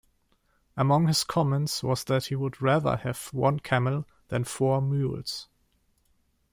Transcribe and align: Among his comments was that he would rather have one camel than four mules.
Among 0.75 1.05
his 1.05 1.23
comments 1.23 1.83
was 1.83 2.05
that 2.05 2.25
he 2.25 2.35
would 2.35 2.59
rather 2.59 2.95
have 2.97 3.27
one 3.31 3.59
camel 3.59 4.07
than 4.29 4.45
four 4.45 4.81
mules. 4.81 5.47